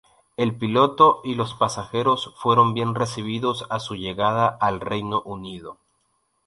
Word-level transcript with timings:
El 0.35 0.57
piloto 0.57 1.21
y 1.23 1.35
los 1.35 1.53
pasajeros 1.53 2.33
fueron 2.37 2.73
bien 2.73 2.95
recibidos 2.95 3.67
a 3.69 3.79
su 3.79 3.93
llegada 3.93 4.47
al 4.47 4.79
Reino 4.79 5.21
Unido. 5.21 5.77